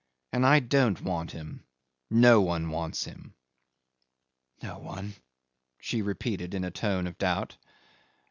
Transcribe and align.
"And 0.33 0.47
I 0.47 0.59
don't 0.59 0.99
want 1.01 1.29
him. 1.29 1.63
No 2.09 2.41
one 2.41 2.71
wants 2.71 3.03
him." 3.03 3.35
"No 4.63 4.79
one," 4.79 5.13
she 5.79 6.01
repeated 6.01 6.55
in 6.55 6.63
a 6.63 6.71
tone 6.71 7.05
of 7.05 7.19
doubt. 7.19 7.57